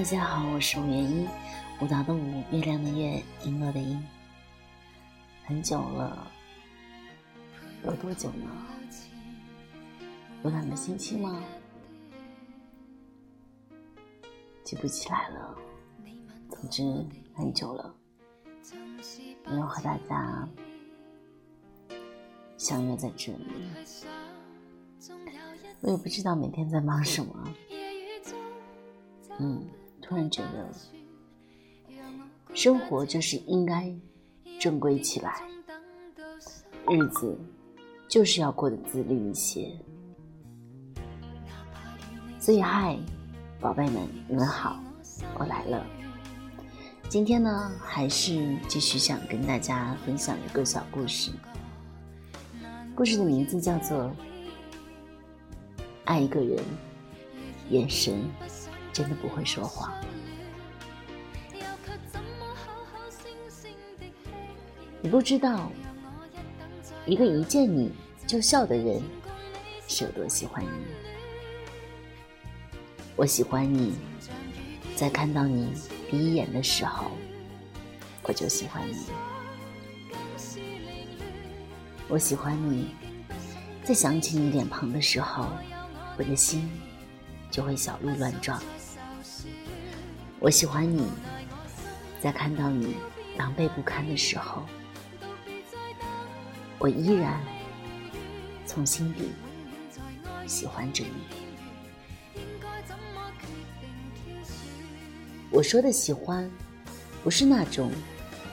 [0.00, 1.28] 大家好，我是吴元一，
[1.78, 4.00] 舞蹈的舞，月亮的月，璎珞的璎。
[5.44, 6.26] 很久了，
[7.84, 8.46] 有多久呢？
[10.42, 11.44] 有两个星期吗？
[14.64, 15.54] 记不起来了。
[16.48, 16.82] 总之，
[17.34, 17.94] 很久了，
[19.44, 20.48] 没有和大家
[22.56, 23.46] 相约在这里。
[25.82, 27.54] 我也不知道每天在忙什么。
[29.38, 29.62] 嗯，
[30.10, 30.68] 突然觉得，
[32.52, 33.94] 生活就是应该
[34.58, 35.40] 正规起来，
[36.88, 37.38] 日子
[38.08, 39.70] 就是要过得自律一些。
[42.40, 42.98] 所以，嗨，
[43.60, 44.80] 宝贝们，你们好，
[45.38, 45.86] 我来了。
[47.08, 51.30] 今天呢，还是继续想跟大家分享一个小故事。
[52.96, 53.96] 故事的名字叫做
[56.04, 56.58] 《爱一个人，
[57.68, 58.20] 眼神》。
[58.92, 59.92] 真的不会说谎。
[65.02, 65.72] 你不知道，
[67.06, 67.90] 一个一见你
[68.26, 69.02] 就笑的人
[69.88, 70.68] 是有多喜欢你。
[73.16, 73.94] 我喜欢你，
[74.96, 75.72] 在看到你
[76.10, 77.10] 第一眼的时候，
[78.22, 78.96] 我就喜欢你。
[82.08, 82.94] 我喜欢你，
[83.84, 85.46] 在想起你脸庞的时候，
[86.18, 86.70] 我的心
[87.50, 88.62] 就会小鹿乱撞。
[90.42, 91.06] 我喜欢你，
[92.18, 92.96] 在看到你
[93.36, 94.64] 狼狈不堪的时候，
[96.78, 97.38] 我依然
[98.64, 99.32] 从心底
[100.46, 102.40] 喜欢着你。
[105.50, 106.50] 我说的喜欢，
[107.22, 107.92] 不是那种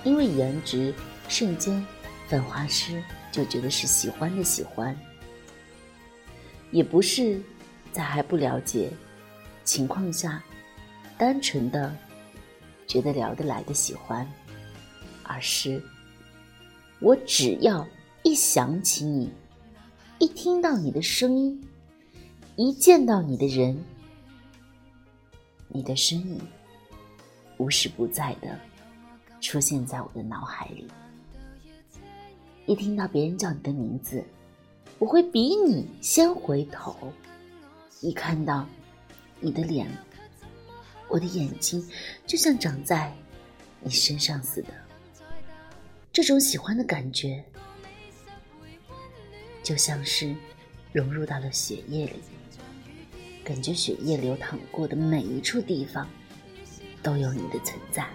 [0.03, 0.93] 因为颜值
[1.29, 1.85] 瞬间
[2.27, 3.01] 粉花痴
[3.31, 4.93] 就觉得是喜欢的喜欢，
[6.69, 7.41] 也不是
[7.93, 8.91] 在还不了解
[9.63, 10.43] 情况下。
[11.17, 11.95] 单纯的
[12.85, 14.25] 觉得聊得来的喜欢，
[15.23, 15.81] 而是
[16.99, 17.85] 我只要
[18.23, 19.31] 一想起你，
[20.19, 21.59] 一听到你的声音，
[22.55, 23.83] 一见到你的人，
[25.69, 26.39] 你的身影
[27.57, 28.59] 无时不在的
[29.41, 30.87] 出现在我的脑海里。
[32.67, 34.23] 一听到别人叫你的名字，
[34.99, 36.93] 我会比你先回头；
[38.01, 38.67] 一看到
[39.39, 39.87] 你的脸。
[41.09, 41.87] 我的眼睛
[42.25, 43.13] 就像长在
[43.79, 44.69] 你身上似的，
[46.11, 47.43] 这种喜欢的感觉，
[49.63, 50.35] 就像是
[50.91, 52.19] 融入到了血液里，
[53.43, 56.07] 感觉血液流淌过的每一处地方
[57.01, 58.05] 都有你的存在。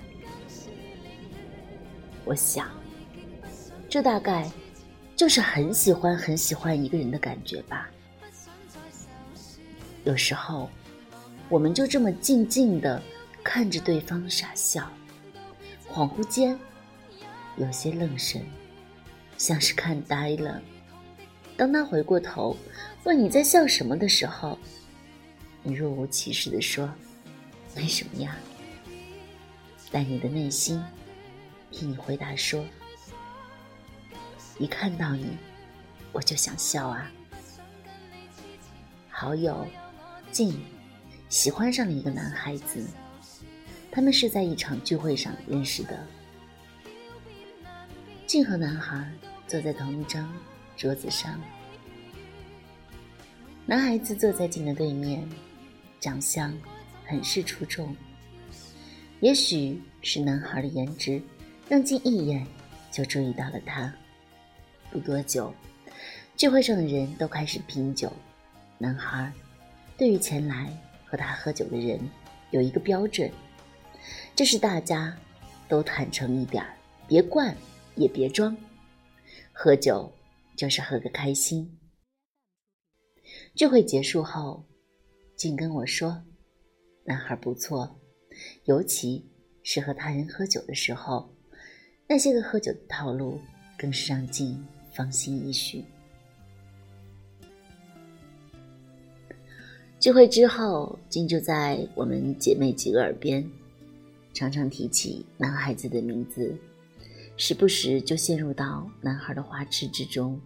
[2.24, 2.70] 我想，
[3.88, 4.50] 这大概
[5.16, 7.90] 就是很喜欢很喜欢一个人的感觉吧。
[10.04, 10.68] 有时候。
[11.52, 13.00] 我们就这么静静的
[13.44, 14.90] 看着对方傻笑，
[15.86, 16.58] 恍惚间
[17.58, 18.42] 有些愣神，
[19.36, 20.62] 像是看呆了。
[21.54, 22.56] 当他回过头
[23.04, 24.58] 问你在笑什么的时候，
[25.62, 26.90] 你若无其事的说
[27.76, 28.34] ：“没什么呀。”
[29.92, 30.82] 但你的内心
[31.70, 32.64] 替你回答说
[34.58, 35.36] ：“一看到你，
[36.12, 37.12] 我就想笑啊。”
[39.10, 39.66] 好友
[40.30, 40.58] 静。
[41.32, 42.86] 喜欢上了一个男孩子，
[43.90, 45.98] 他们是在一场聚会上认识的。
[48.26, 49.10] 静和男孩
[49.48, 50.30] 坐在同一张
[50.76, 51.40] 桌子上，
[53.64, 55.26] 男孩子坐在静的对面，
[55.98, 56.54] 长相
[57.06, 57.96] 很是出众。
[59.20, 61.22] 也许是男孩的颜值
[61.66, 62.46] 让静一眼
[62.90, 63.90] 就注意到了他。
[64.90, 65.50] 不多久，
[66.36, 68.12] 聚会上的人都开始品酒，
[68.76, 69.32] 男孩
[69.96, 70.70] 对于前来。
[71.12, 72.00] 和他喝酒的人
[72.52, 73.30] 有一个标准，
[74.34, 75.14] 就是大家
[75.68, 76.74] 都坦诚一点儿，
[77.06, 77.54] 别灌
[77.96, 78.56] 也别装，
[79.52, 80.10] 喝酒
[80.56, 81.78] 就是喝个开心。
[83.54, 84.64] 聚会结束后，
[85.36, 86.24] 静跟我说
[87.04, 88.00] ：“男孩不错，
[88.64, 89.30] 尤其
[89.62, 91.30] 是和他人喝酒的时候，
[92.08, 93.38] 那些个喝酒的套路
[93.76, 95.84] 更是让静放心一许。”
[100.02, 103.48] 聚会之后，静就在我们姐妹几个耳边，
[104.34, 106.52] 常常提起男孩子的名字，
[107.36, 110.40] 时不时就陷入到男孩的花痴之中。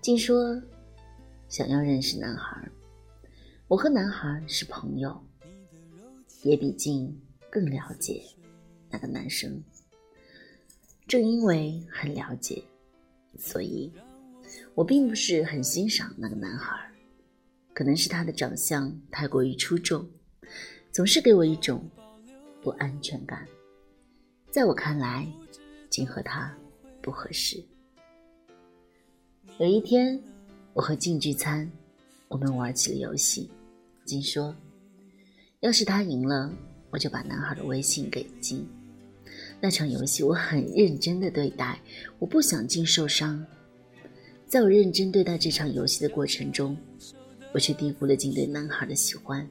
[0.00, 0.58] 静说
[1.50, 2.56] ：“想要认识男孩，
[3.68, 5.14] 我和男孩是朋友，
[6.42, 7.14] 也比静
[7.50, 8.22] 更了解
[8.88, 9.62] 那个男生。
[11.06, 12.64] 正因为很了解，
[13.38, 13.92] 所以
[14.74, 16.74] 我并不是很欣赏那个男孩。”
[17.76, 20.08] 可能是他的长相太过于出众，
[20.90, 21.86] 总是给我一种
[22.62, 23.46] 不安全感。
[24.50, 25.30] 在我看来，
[25.90, 26.56] 金和他
[27.02, 27.62] 不合适。
[29.58, 30.18] 有一天，
[30.72, 31.70] 我和静聚餐，
[32.28, 33.50] 我们玩起了游戏。
[34.06, 34.56] 金说
[35.60, 36.50] ：“要是他赢了，
[36.88, 38.66] 我就把男孩的微信给金。”
[39.60, 41.78] 那场游戏我很认真的对待，
[42.18, 43.44] 我不想金受伤。
[44.46, 46.74] 在我认真对待这场游戏的过程中，
[47.56, 49.48] 我却低估了静对男孩的喜欢。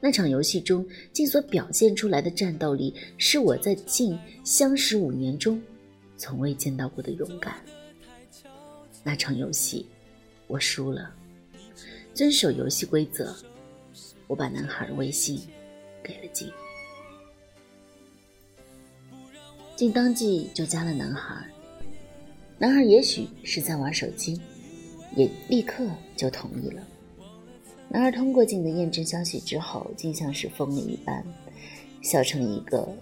[0.00, 5.62] 那场游戏中，静所表现出来的战斗力，是我在静相识五年中
[6.16, 7.54] 从未见到过的勇敢。
[9.04, 9.86] 那场游戏，
[10.48, 11.14] 我输了。
[12.12, 13.32] 遵守游戏规则，
[14.26, 15.40] 我把男孩的微信
[16.02, 16.50] 给了静。
[19.76, 21.48] 静当即就加了男孩，
[22.58, 24.40] 男孩也许是在玩手机，
[25.14, 26.84] 也立刻就同意了。
[27.94, 31.24] 男孩通过静的验证消息之后，竟像是疯了一般，
[32.02, 32.92] 笑成一个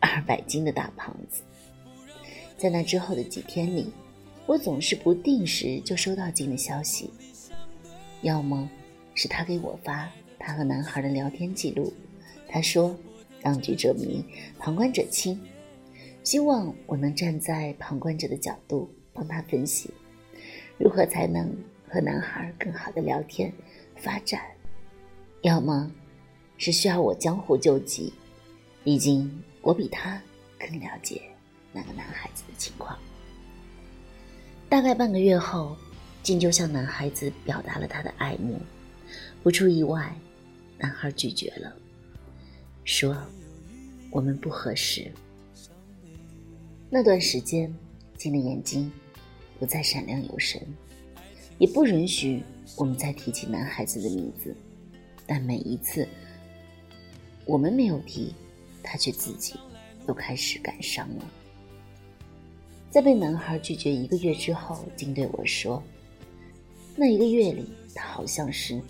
[0.00, 1.42] 二百斤的大胖子。
[2.58, 3.90] 在那之后的几天里，
[4.44, 7.08] 我总是不定时就收到静的消息，
[8.20, 8.68] 要么
[9.14, 11.90] 是他给我发他和男孩的聊天记录，
[12.46, 12.94] 他说
[13.40, 14.22] ：“当局者迷，
[14.58, 15.40] 旁观者清。”
[16.22, 19.88] 希望我能站在旁观者的角度帮他分析，
[20.76, 21.50] 如何才能
[21.88, 23.50] 和男孩更好的聊天
[24.04, 24.42] 发展。
[25.40, 25.90] 要么，
[26.58, 28.12] 是需要我江湖救急，
[28.84, 30.20] 毕竟我比他
[30.58, 31.22] 更了解
[31.72, 32.98] 那个男孩子的情况。
[34.68, 35.74] 大概半个月后，
[36.22, 38.60] 静就向男孩子表达了他的爱慕，
[39.42, 40.14] 不出意外，
[40.78, 41.74] 男孩拒绝了，
[42.84, 43.16] 说
[44.10, 45.10] 我们不合适。
[46.90, 47.72] 那段时间，
[48.16, 48.90] 静的眼睛
[49.58, 50.60] 不再闪亮有神，
[51.58, 52.42] 也不允许
[52.76, 54.54] 我们再提起男孩子的名字。
[55.26, 56.06] 但每一次
[57.46, 58.34] 我们没有提，
[58.82, 59.54] 他却自己
[60.06, 61.24] 又开始感伤了。
[62.90, 65.82] 在被男孩拒绝一个月之后，竟对我说
[66.94, 68.80] ：“那一个月里，他好像是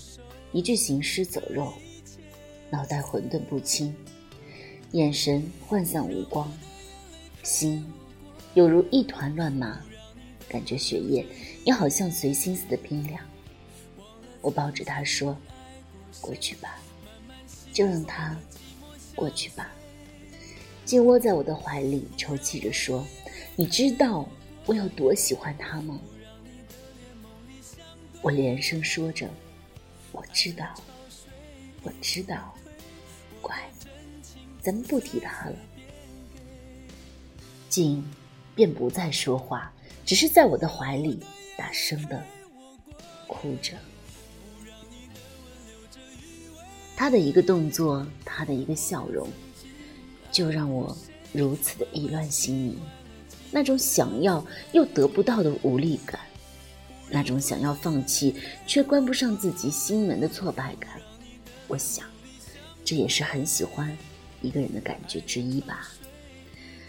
[0.52, 1.72] 一具行尸走肉，
[2.68, 3.94] 脑袋混沌不清，
[4.90, 6.52] 眼神涣散无光。”
[7.44, 7.84] 心
[8.54, 9.80] 有如一团乱麻，
[10.48, 11.24] 感觉血液
[11.64, 13.22] 也好像随心思的冰凉。
[14.44, 15.34] 我抱着他说
[16.20, 16.78] ：“过去吧，
[17.72, 18.36] 就让他
[19.14, 19.72] 过去吧。”
[20.84, 23.02] 静窝在我的怀里，抽泣着说
[23.56, 24.28] ：“你知道
[24.66, 25.98] 我有多喜欢他吗？”
[28.20, 29.26] 我连声说着
[30.12, 30.74] ：“我知道，
[31.82, 32.54] 我知道。”
[33.40, 33.56] 乖，
[34.60, 35.56] 咱们不提他了。
[37.70, 38.04] 静
[38.54, 39.72] 便不再说话，
[40.04, 41.18] 只是在我的怀里
[41.56, 42.22] 大声的
[43.26, 43.72] 哭着。
[46.96, 49.28] 他的一个动作，他的一个笑容，
[50.30, 50.96] 就让我
[51.32, 52.78] 如此的意乱心迷。
[53.50, 56.20] 那种想要又得不到的无力感，
[57.10, 58.34] 那种想要放弃
[58.66, 61.00] 却关不上自己心门的挫败感，
[61.68, 62.04] 我想，
[62.84, 63.96] 这也是很喜欢
[64.42, 65.88] 一个人的感觉之一吧。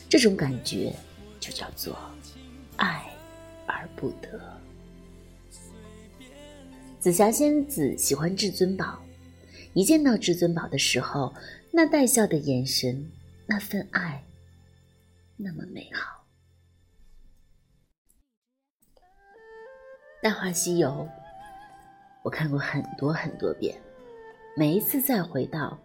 [0.09, 0.93] 这种感觉
[1.39, 1.95] 就叫做
[2.77, 3.05] 爱
[3.65, 4.39] 而不得。
[6.99, 8.99] 紫霞仙子喜欢至尊宝，
[9.75, 11.33] 一见到至尊宝的时候，
[11.69, 13.11] 那带笑的眼神，
[13.45, 14.23] 那份爱，
[15.35, 16.25] 那么美好。
[20.23, 20.89] 《大话西游》，
[22.23, 23.77] 我看过很多很多遍，
[24.55, 25.77] 每一次再回到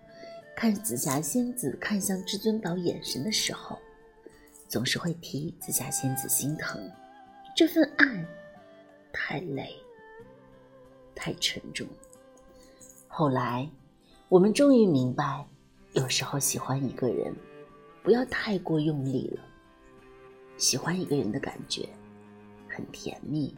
[0.57, 3.77] 看紫霞仙子看向至尊宝眼神的时候。
[4.69, 6.81] 总是会替紫霞仙子心疼，
[7.57, 8.25] 这份爱
[9.13, 9.75] 太累，
[11.13, 11.85] 太沉重。
[13.09, 13.69] 后来，
[14.31, 15.45] 我们终于明白，
[15.95, 17.35] 有时候喜欢一个人，
[18.01, 19.43] 不要太过用力了。
[20.57, 21.89] 喜欢一个人的感觉
[22.69, 23.53] 很甜蜜，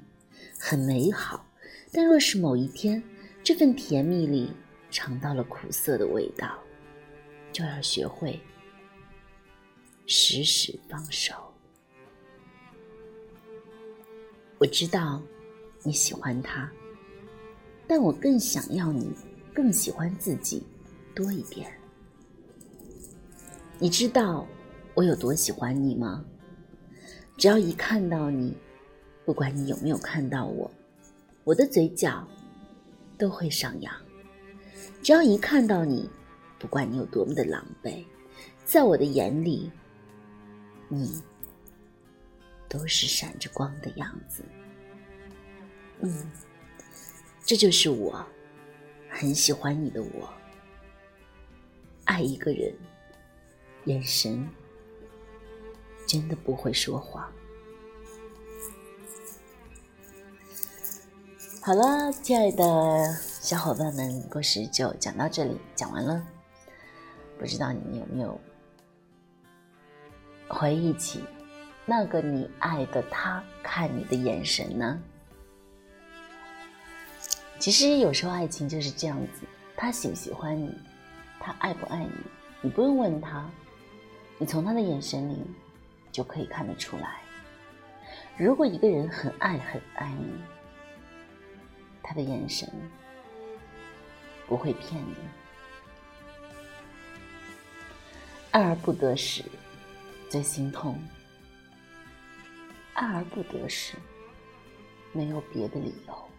[0.59, 1.45] 很美好，
[1.93, 3.02] 但若是某一天，
[3.45, 4.50] 这份甜蜜里
[4.91, 6.59] 尝到了苦涩的味道，
[7.52, 8.41] 就要学会。
[10.07, 11.35] 时时放手。
[14.57, 15.21] 我知道
[15.83, 16.73] 你喜欢他，
[17.87, 19.14] 但我更想要你
[19.54, 20.62] 更喜欢自己
[21.14, 21.71] 多一点。
[23.78, 24.47] 你知道
[24.94, 26.25] 我有多喜欢你吗？
[27.37, 28.56] 只要一看到你，
[29.25, 30.71] 不管你有没有看到我，
[31.44, 32.26] 我的嘴角
[33.18, 33.94] 都会上扬。
[35.02, 36.09] 只要一看到你，
[36.59, 38.04] 不管你有多么的狼狈，
[38.64, 39.71] 在我的眼里。
[40.94, 41.23] 你
[42.68, 44.44] 都是闪着光的样子，
[46.00, 46.30] 嗯，
[47.47, 48.23] 这就是我
[49.12, 50.28] 很喜欢你的我。
[52.04, 52.75] 爱一个人
[53.85, 54.49] 眼神
[56.07, 57.31] 真的不会说谎。
[61.61, 66.26] 好了，亲爱的小伙伴们，故事就讲到这里，讲完了。
[67.38, 68.40] 不知道你们有没有
[70.49, 71.23] 回忆起
[71.87, 75.00] 那个你爱的他看你的眼神呢？
[77.62, 80.76] 其实有时候爱情就是这样子，他喜不喜欢你，
[81.38, 82.11] 他爱不爱你，
[82.61, 83.49] 你不用问他，
[84.37, 85.40] 你从他的眼神里
[86.11, 87.21] 就可以看得出来。
[88.37, 90.42] 如果一个人很爱很爱你，
[92.02, 92.69] 他的眼神
[94.49, 95.14] 不会骗你。
[98.50, 99.45] 爱而不得时，
[100.28, 101.00] 最心痛。
[102.95, 103.95] 爱而不得时，
[105.12, 106.32] 没有别的理由。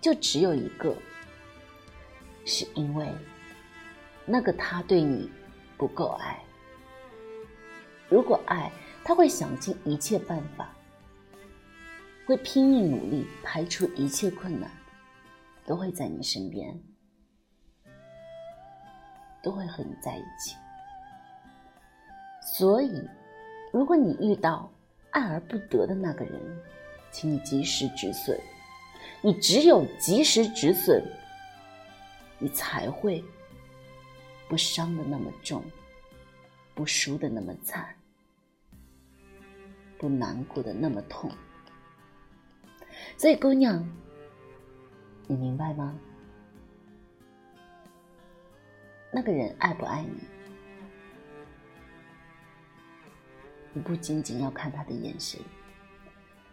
[0.00, 0.96] 就只有一个，
[2.44, 3.06] 是因为
[4.24, 5.30] 那个他对你
[5.76, 6.42] 不够爱。
[8.08, 8.72] 如果爱，
[9.04, 10.74] 他会想尽一切办法，
[12.26, 14.70] 会拼命努力，排除一切困难，
[15.66, 16.82] 都会在你身边，
[19.42, 20.56] 都会和你在一起。
[22.56, 23.06] 所以，
[23.70, 24.72] 如果你遇到
[25.10, 26.40] 爱而不得的那个人，
[27.10, 28.40] 请你及时止损。
[29.22, 31.04] 你只有及时止损，
[32.38, 33.22] 你才会
[34.48, 35.62] 不伤的那么重，
[36.74, 37.94] 不输的那么惨，
[39.98, 41.30] 不难过的那么痛。
[43.18, 43.86] 所以，姑娘，
[45.26, 45.98] 你明白吗？
[49.12, 50.20] 那个人爱不爱你，
[53.74, 55.38] 你不仅仅要看他的眼神，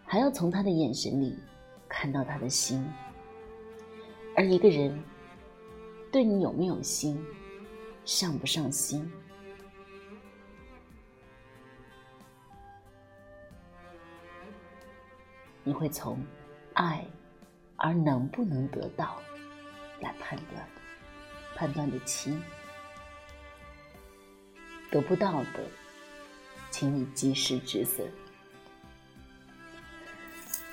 [0.04, 1.38] 还要从他的眼神里。
[1.88, 2.86] 看到他的心，
[4.36, 5.02] 而一个人
[6.12, 7.24] 对你有没有心，
[8.04, 9.10] 上不上心，
[15.64, 16.22] 你会从
[16.74, 17.04] 爱
[17.76, 19.20] 而能不能得到
[20.00, 20.68] 来判断，
[21.56, 22.40] 判断的轻，
[24.90, 25.66] 得不到的，
[26.70, 28.06] 请你及时止损。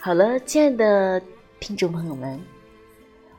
[0.06, 1.20] 好了，亲爱的
[1.60, 2.40] 听众朋友们，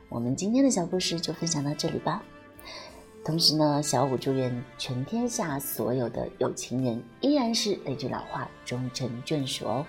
[0.09, 2.21] 我们今天的小故事就分享到这里吧。
[3.23, 9.85] 同时呢，小五祝愿全天下所有的有情人依然是那句老话，终成眷属哦。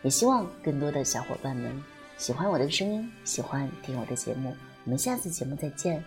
[0.00, 1.70] 也希望更多的小伙伴们
[2.16, 4.56] 喜欢我的声音，喜欢听我的节目。
[4.86, 6.02] 我们下次节目再见。